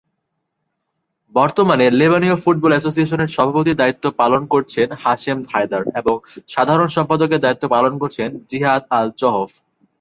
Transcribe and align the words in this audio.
বর্তমানে 1.35 1.85
লেবানীয় 1.99 2.35
ফুটবল 2.43 2.71
অ্যাসোসিয়েশনের 2.73 3.33
সভাপতির 3.35 3.79
দায়িত্ব 3.81 4.05
পালন 4.21 4.41
করছেন 4.53 4.87
হাশেম 5.03 5.39
হায়দার 5.51 5.83
এবং 5.99 6.15
সাধারণ 6.49 6.87
সম্পাদকের 6.87 7.43
দায়িত্ব 7.45 7.63
পালন 7.75 7.93
করছেন 8.01 8.29
জিহাদ 8.49 8.81
আল 8.97 9.07
চহোফ। 9.21 9.51